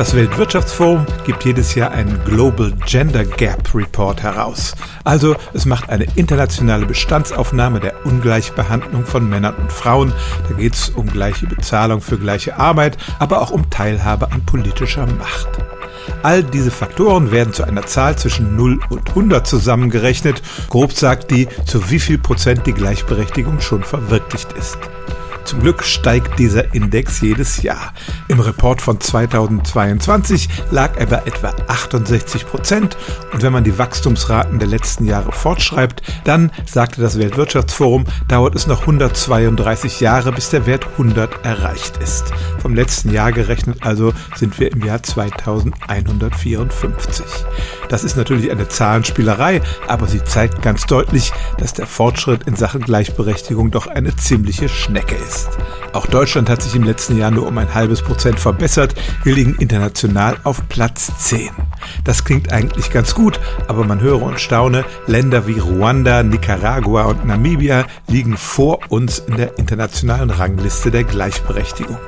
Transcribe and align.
Das 0.00 0.14
Weltwirtschaftsforum 0.14 1.04
gibt 1.26 1.44
jedes 1.44 1.74
Jahr 1.74 1.90
einen 1.90 2.24
Global 2.24 2.72
Gender 2.86 3.22
Gap 3.22 3.74
Report 3.74 4.22
heraus. 4.22 4.74
Also 5.04 5.36
es 5.52 5.66
macht 5.66 5.90
eine 5.90 6.06
internationale 6.14 6.86
Bestandsaufnahme 6.86 7.80
der 7.80 8.06
Ungleichbehandlung 8.06 9.04
von 9.04 9.28
Männern 9.28 9.56
und 9.56 9.70
Frauen. 9.70 10.14
Da 10.48 10.54
geht 10.54 10.72
es 10.72 10.88
um 10.88 11.06
gleiche 11.06 11.46
Bezahlung 11.46 12.00
für 12.00 12.16
gleiche 12.16 12.56
Arbeit, 12.56 12.96
aber 13.18 13.42
auch 13.42 13.50
um 13.50 13.68
Teilhabe 13.68 14.32
an 14.32 14.46
politischer 14.46 15.04
Macht. 15.04 15.48
All 16.22 16.44
diese 16.44 16.70
Faktoren 16.70 17.30
werden 17.30 17.52
zu 17.52 17.64
einer 17.64 17.84
Zahl 17.84 18.16
zwischen 18.16 18.56
0 18.56 18.80
und 18.88 19.06
100 19.10 19.46
zusammengerechnet. 19.46 20.40
Grob 20.70 20.94
sagt 20.94 21.30
die, 21.30 21.46
zu 21.66 21.90
wie 21.90 22.00
viel 22.00 22.16
Prozent 22.16 22.66
die 22.66 22.72
Gleichberechtigung 22.72 23.60
schon 23.60 23.82
verwirklicht 23.82 24.50
ist. 24.54 24.78
Zum 25.50 25.62
Glück 25.62 25.82
steigt 25.82 26.38
dieser 26.38 26.72
Index 26.76 27.20
jedes 27.22 27.62
Jahr. 27.62 27.92
Im 28.28 28.38
Report 28.38 28.80
von 28.80 29.00
2022 29.00 30.48
lag 30.70 30.96
er 30.96 31.06
bei 31.06 31.16
etwa 31.24 31.52
68 31.66 32.46
Prozent 32.46 32.96
und 33.32 33.42
wenn 33.42 33.52
man 33.52 33.64
die 33.64 33.76
Wachstumsraten 33.76 34.60
der 34.60 34.68
letzten 34.68 35.06
Jahre 35.06 35.32
fortschreibt, 35.32 36.02
dann, 36.22 36.52
sagte 36.66 37.00
das 37.00 37.18
Weltwirtschaftsforum, 37.18 38.04
dauert 38.28 38.54
es 38.54 38.68
noch 38.68 38.82
132 38.82 39.98
Jahre, 39.98 40.30
bis 40.30 40.50
der 40.50 40.66
Wert 40.66 40.86
100 40.92 41.44
erreicht 41.44 41.96
ist. 41.96 42.26
Vom 42.62 42.76
letzten 42.76 43.10
Jahr 43.10 43.32
gerechnet 43.32 43.78
also 43.80 44.12
sind 44.36 44.60
wir 44.60 44.70
im 44.70 44.84
Jahr 44.84 45.02
2154. 45.02 47.24
Das 47.88 48.04
ist 48.04 48.16
natürlich 48.16 48.52
eine 48.52 48.68
Zahlenspielerei, 48.68 49.62
aber 49.88 50.06
sie 50.06 50.22
zeigt 50.22 50.62
ganz 50.62 50.86
deutlich, 50.86 51.32
dass 51.58 51.72
der 51.72 51.88
Fortschritt 51.88 52.46
in 52.46 52.54
Sachen 52.54 52.82
Gleichberechtigung 52.82 53.72
doch 53.72 53.88
eine 53.88 54.14
ziemliche 54.14 54.68
Schnecke 54.68 55.16
ist 55.16 55.39
ist. 55.40 55.58
Auch 55.92 56.06
Deutschland 56.06 56.48
hat 56.48 56.62
sich 56.62 56.76
im 56.76 56.84
letzten 56.84 57.18
Jahr 57.18 57.30
nur 57.30 57.46
um 57.46 57.58
ein 57.58 57.74
halbes 57.74 58.02
Prozent 58.02 58.38
verbessert. 58.38 58.94
Wir 59.24 59.34
liegen 59.34 59.56
international 59.56 60.36
auf 60.44 60.68
Platz 60.68 61.10
10. 61.18 61.50
Das 62.04 62.24
klingt 62.24 62.52
eigentlich 62.52 62.90
ganz 62.90 63.14
gut, 63.14 63.40
aber 63.66 63.84
man 63.84 64.00
höre 64.00 64.22
und 64.22 64.40
staune, 64.40 64.84
Länder 65.06 65.46
wie 65.46 65.58
Ruanda, 65.58 66.22
Nicaragua 66.22 67.04
und 67.04 67.24
Namibia 67.24 67.86
liegen 68.06 68.36
vor 68.36 68.80
uns 68.88 69.18
in 69.18 69.36
der 69.36 69.58
internationalen 69.58 70.30
Rangliste 70.30 70.90
der 70.90 71.04
Gleichberechtigung. 71.04 71.98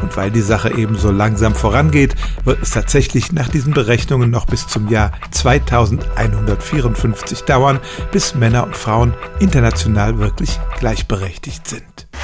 Und 0.00 0.16
weil 0.16 0.30
die 0.30 0.40
Sache 0.40 0.72
eben 0.74 0.96
so 0.96 1.10
langsam 1.10 1.54
vorangeht, 1.54 2.14
wird 2.44 2.62
es 2.62 2.70
tatsächlich 2.70 3.32
nach 3.32 3.48
diesen 3.48 3.74
Berechnungen 3.74 4.30
noch 4.30 4.46
bis 4.46 4.66
zum 4.66 4.88
Jahr 4.88 5.12
2154 5.30 7.42
dauern, 7.42 7.80
bis 8.10 8.34
Männer 8.34 8.64
und 8.64 8.76
Frauen 8.76 9.12
international 9.38 10.18
wirklich 10.18 10.58
gleichberechtigt 10.78 11.68
sind. 11.68 11.99